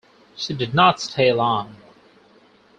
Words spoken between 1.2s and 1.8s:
long.